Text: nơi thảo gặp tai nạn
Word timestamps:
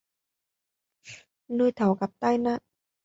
nơi 1.47 1.71
thảo 1.71 1.93
gặp 1.95 2.11
tai 2.19 2.37
nạn 2.37 2.59